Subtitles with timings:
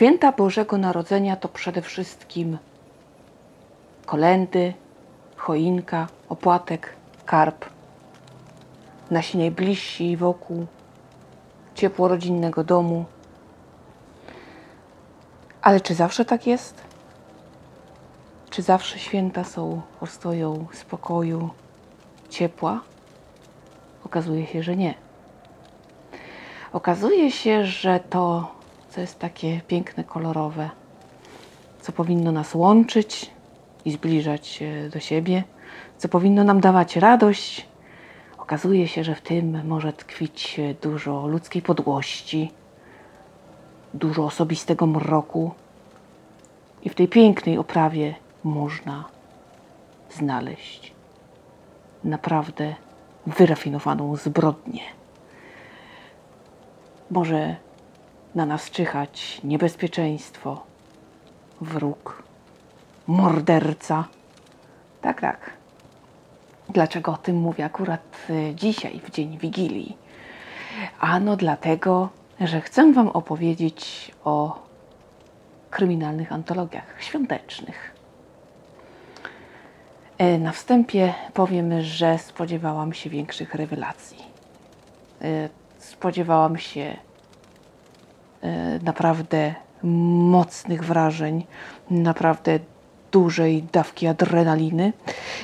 [0.00, 2.58] Święta Bożego Narodzenia to przede wszystkim
[4.06, 4.74] kolendy,
[5.36, 6.94] choinka, opłatek,
[7.26, 7.64] karp,
[9.10, 10.66] nasi najbliżsi wokół,
[11.74, 13.04] ciepło rodzinnego domu.
[15.62, 16.82] Ale czy zawsze tak jest?
[18.50, 21.50] Czy zawsze święta są ostoją spokoju,
[22.28, 22.80] ciepła?
[24.04, 24.94] Okazuje się, że nie.
[26.72, 28.59] Okazuje się, że to,
[28.90, 30.70] co jest takie piękne, kolorowe,
[31.80, 33.30] co powinno nas łączyć
[33.84, 35.44] i zbliżać się do siebie,
[35.98, 37.66] co powinno nam dawać radość,
[38.38, 42.52] okazuje się, że w tym może tkwić dużo ludzkiej podłości,
[43.94, 45.50] dużo osobistego mroku.
[46.82, 49.04] I w tej pięknej oprawie można
[50.10, 50.92] znaleźć
[52.04, 52.74] naprawdę
[53.26, 54.82] wyrafinowaną zbrodnię.
[57.10, 57.56] Może
[58.34, 60.62] na nas czyhać niebezpieczeństwo,
[61.60, 62.22] wróg,
[63.06, 64.04] morderca.
[65.02, 65.50] Tak, tak.
[66.68, 69.96] Dlaczego o tym mówię akurat y, dzisiaj, w dzień Wigilii?
[71.00, 72.08] Ano dlatego,
[72.40, 74.62] że chcę Wam opowiedzieć o
[75.70, 77.94] kryminalnych antologiach świątecznych.
[80.18, 84.18] E, Na wstępie powiem, że spodziewałam się większych rewelacji.
[85.22, 85.48] E,
[85.78, 86.96] Spodziewałam się
[88.82, 91.46] naprawdę mocnych wrażeń,
[91.90, 92.58] naprawdę
[93.12, 94.92] dużej dawki adrenaliny.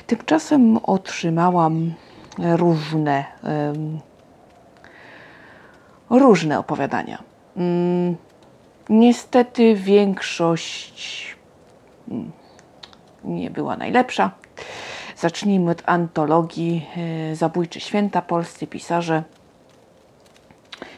[0.06, 1.94] Tymczasem otrzymałam
[2.38, 3.24] różne,
[6.10, 7.22] różne opowiadania.
[7.56, 8.16] Mm,
[8.88, 11.36] Niestety większość
[12.08, 12.32] mm,
[13.24, 14.30] nie była najlepsza.
[15.16, 16.86] Zacznijmy od antologii
[17.30, 19.22] e, Zabójcze Święta, polscy pisarze.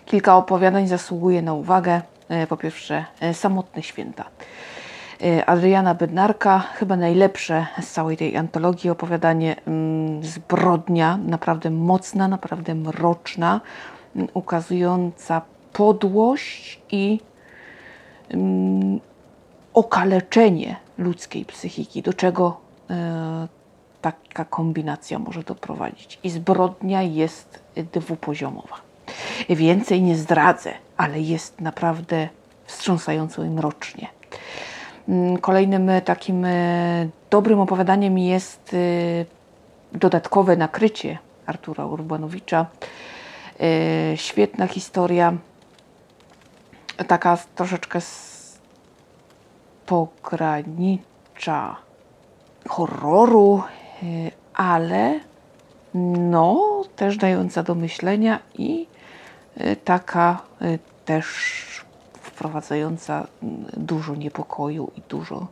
[0.09, 2.03] Kilka opowiadań zasługuje na uwagę.
[2.29, 4.25] E, Po pierwsze, e, Samotne Święta.
[5.23, 12.75] E, Adriana Bednarka, chyba najlepsze z całej tej antologii opowiadanie, mm, zbrodnia, naprawdę mocna, naprawdę
[12.75, 13.61] mroczna,
[14.17, 15.43] mm, ukazująca
[15.73, 17.21] podłość i
[18.29, 19.01] mm,
[19.75, 22.61] okaleczenie ludzkiej psychiki, do czego
[24.01, 26.19] taka kombinacja może doprowadzić.
[26.23, 27.61] I zbrodnia jest
[27.93, 28.88] dwupoziomowa.
[29.49, 32.29] Więcej nie zdradzę, ale jest naprawdę
[32.65, 34.09] wstrząsająco i mrocznie.
[35.09, 38.79] Mm, Kolejnym e, takim e, dobrym opowiadaniem jest e,
[39.99, 42.67] dodatkowe nakrycie Artura Urbanowicza.
[44.15, 45.37] Świetna historia,
[47.07, 48.59] taka troszeczkę z
[49.87, 51.77] pogranicza
[52.69, 53.63] horroru,
[54.55, 55.21] ale
[56.05, 58.87] no też dająca do myślenia i
[59.85, 61.27] taka e, też
[62.13, 65.47] wprowadzająca mm, dużo niepokoju i dużo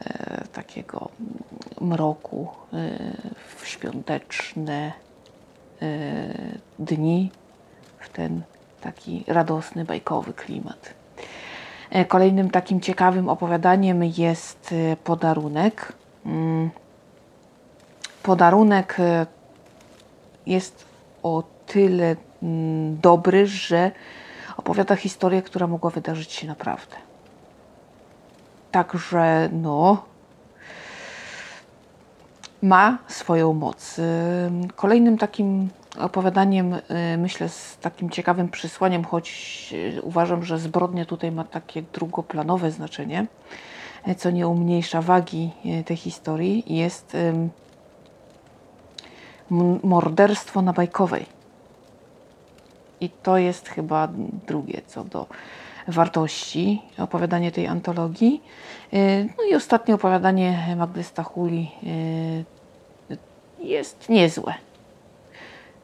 [0.00, 1.08] e, takiego
[1.80, 2.48] mroku
[3.56, 4.92] w świąteczne
[6.78, 7.30] dni,
[7.98, 8.42] w ten
[8.80, 10.94] taki radosny, bajkowy klimat.
[12.08, 14.74] Kolejnym takim ciekawym opowiadaniem jest
[15.04, 15.92] podarunek.
[16.26, 16.70] Mm,
[18.22, 18.96] Podarunek
[20.46, 20.84] jest
[21.22, 22.16] o tyle
[23.02, 23.90] dobry, że
[24.56, 26.96] opowiada historię, która mogła wydarzyć się naprawdę.
[28.70, 30.04] Także no,
[32.62, 33.98] ma swoją moc.
[33.98, 35.68] Ym, Kolejnym takim
[35.98, 36.80] opowiadaniem, y,
[37.18, 43.26] myślę, z takim ciekawym przesłaniem, choć y, uważam, że zbrodnia tutaj ma takie drugoplanowe znaczenie,
[44.08, 45.50] y, co nie umniejsza wagi
[45.86, 47.16] tej historii, jest
[49.82, 51.37] morderstwo na Bajkowej.
[53.00, 54.08] I to jest chyba
[54.46, 55.26] drugie co do
[55.88, 58.42] wartości opowiadanie tej antologii.
[58.94, 61.70] Y, No i ostatnie opowiadanie Magdy Stachuli
[63.10, 63.16] y,
[63.58, 64.54] jest niezłe.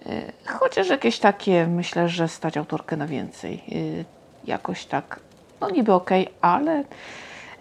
[0.06, 3.64] Y, Chociaż jakieś takie, myślę, że stać autorkę na więcej.
[4.44, 5.20] Jakoś tak,
[5.60, 6.84] no niby okej, ale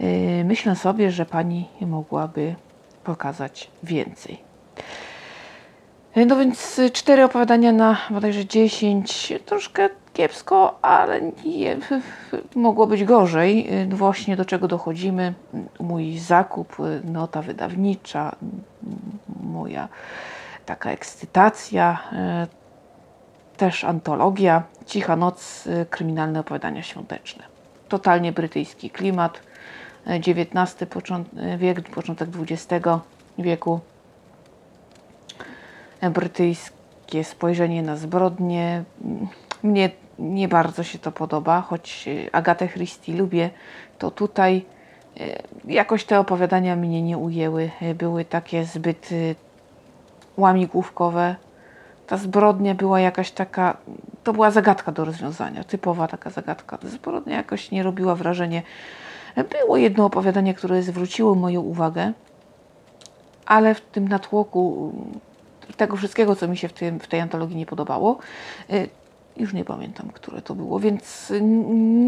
[0.01, 2.55] y, myślę sobie, że pani mogłaby
[3.03, 4.37] pokazać więcej.
[6.17, 11.77] Y, No więc y, cztery opowiadania na bodajże 10, troszkę kiepsko, ale nie,
[12.55, 13.73] mogło być gorzej.
[13.91, 15.33] Y, Właśnie do czego dochodzimy.
[15.79, 18.35] Mój zakup, y, nota wydawnicza,
[19.43, 19.87] moja
[20.65, 22.03] taka ekscytacja,
[23.57, 27.43] też antologia, Cicha noc, kryminalne opowiadania świąteczne.
[27.89, 29.39] Totalnie brytyjski klimat,
[30.07, 32.85] XIX począt- wiek, początek XX
[33.37, 33.79] wieku
[36.09, 38.83] brytyjskie spojrzenie na zbrodnie.
[39.63, 39.89] Mnie
[40.19, 43.49] nie bardzo się to podoba, choć e, Agatę Christie lubię,
[43.97, 44.65] to tutaj
[45.19, 45.23] e,
[45.65, 47.71] jakoś te opowiadania mnie nie ujęły.
[47.95, 49.35] Były takie zbyt e,
[50.37, 51.35] łamigłówkowe.
[52.07, 53.77] Ta zbrodnia była jakaś taka,
[54.23, 56.77] to była zagadka do rozwiązania, typowa taka zagadka.
[56.83, 58.61] Zbrodnia jakoś nie robiła wrażenia.
[59.35, 62.13] Było jedno opowiadanie, które zwróciło moją uwagę,
[63.45, 64.93] ale w tym natłoku
[65.75, 68.17] tego wszystkiego, co mi się w, w tej antologii nie podobało,
[68.69, 68.89] y,
[69.37, 71.33] już nie pamiętam, które to było, więc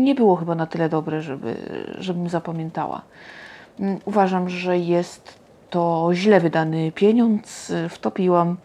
[0.04, 1.56] nie było chyba na tyle dobre, żeby,
[2.00, 3.02] żebym zapamiętała.
[3.80, 5.34] Mm, Uważam, że jest
[5.70, 7.70] to źle wydany pieniądz.
[7.70, 8.58] y, Wtopiłam,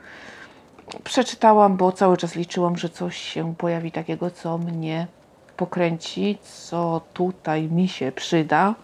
[1.05, 5.07] przeczytałam, bo cały czas liczyłam, że coś się pojawi takiego, co mnie
[5.57, 8.75] pokręci, co tutaj mi się przyda,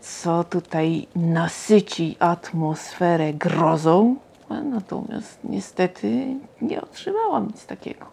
[0.00, 4.16] co tutaj nasyci atmosferę grozą.
[4.50, 6.26] Natomiast niestety
[6.60, 8.06] nie otrzymałam nic takiego.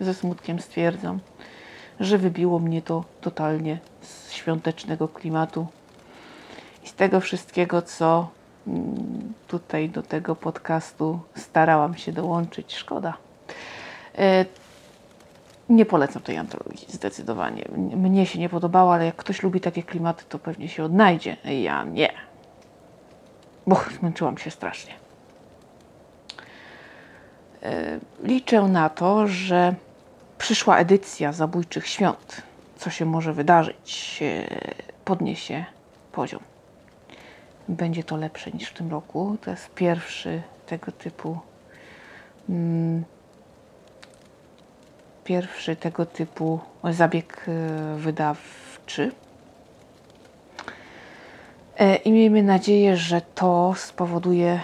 [0.00, 1.18] Ze smutkiem stwierdzam,
[2.00, 5.66] że wybiło mnie to totalnie z świątecznego klimatu
[6.84, 8.28] i z tego wszystkiego, co
[8.66, 12.74] mm, tutaj do tego podcastu starałam się dołączyć.
[12.76, 13.14] Szkoda.
[14.18, 14.44] E,
[15.68, 17.64] Nie polecam tej antologii, zdecydowanie.
[17.96, 21.36] Mnie się nie podobała, ale jak ktoś lubi takie klimaty, to pewnie się odnajdzie.
[21.62, 22.12] Ja nie.
[23.66, 24.99] Bo zmęczyłam się strasznie.
[27.62, 29.74] E, Liczę na to, że
[30.38, 32.42] przyszła edycja Zabójczych Świąt,
[32.76, 34.46] co się może wydarzyć, e,
[35.04, 35.64] podniesie
[36.12, 36.40] poziom.
[37.68, 39.36] Będzie to lepsze niż w tym roku.
[39.40, 41.38] To jest pierwszy tego typu
[42.48, 43.04] mm,
[45.24, 46.60] pierwszy tego typu
[46.90, 49.12] zabieg e, wydawczy.
[52.04, 54.60] I miejmy nadzieję, że to spowoduje,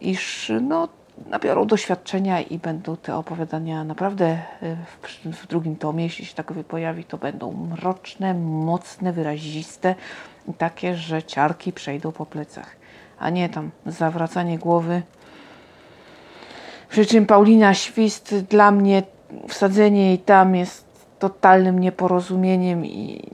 [0.00, 0.88] iż no,
[1.26, 6.64] nabiorą doświadczenia i będą te opowiadania naprawdę e, w, w drugim tomie, jeśli się takowy
[6.64, 9.94] pojawi, to będą mroczne, mocne, wyraziste
[10.48, 12.76] i takie, że ciarki przejdą po plecach,
[13.18, 15.02] a nie tam zawracanie głowy.
[16.88, 19.02] Przy czym Paulina Świst dla mnie
[19.48, 20.86] wsadzenie jej tam jest
[21.18, 23.30] totalnym nieporozumieniem i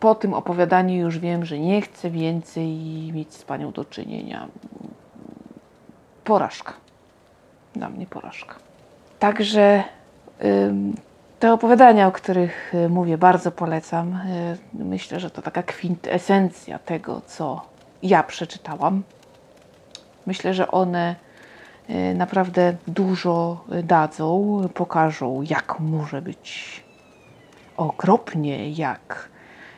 [0.00, 2.68] po tym opowiadaniu już wiem, że nie chcę więcej
[3.12, 4.48] mieć z panią do czynienia.
[6.24, 6.72] Porażka.
[7.74, 8.54] Dla mnie porażka.
[9.18, 9.84] Także
[11.40, 14.16] te opowiadania, o których y, mówię, bardzo polecam.
[14.16, 17.62] Y, Myślę, że to taka kwintesencja tego, co
[18.02, 19.02] ja przeczytałam.
[20.26, 21.16] Myślę, że one
[21.90, 26.82] y, naprawdę dużo dadzą, pokażą, jak może być
[27.76, 29.28] okropnie, jak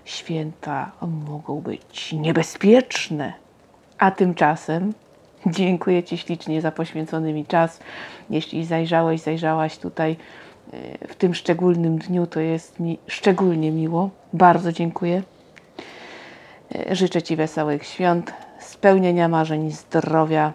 [0.04, 0.90] święta
[1.28, 3.32] mogą być niebezpieczne.
[3.98, 4.92] A tymczasem
[5.46, 7.80] dziękuję Ci ślicznie za poświęcony mi czas.
[8.30, 10.16] Jeśli zajrzałeś, zajrzałaś tutaj
[10.74, 14.10] y, w tym szczególnym dniu, to jest mi szczególnie miło.
[14.32, 15.22] Bardzo dziękuję.
[16.90, 20.52] Y, Życzę Ci wesołych świąt, spełnienia marzeń, zdrowia,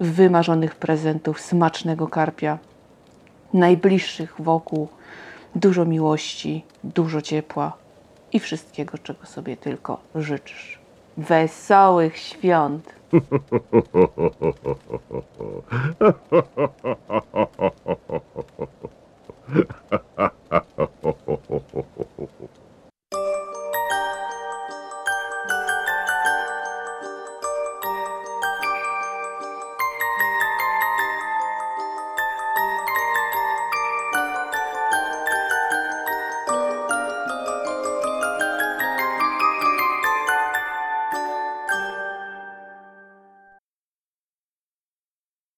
[0.00, 2.58] wymarzonych prezentów, smacznego karpia,
[3.54, 4.88] najbliższych wokół,
[5.54, 7.72] dużo miłości, dużo ciepła
[8.32, 10.79] i wszystkiego, czego sobie tylko życzysz.
[11.16, 12.94] Wesołych świąt.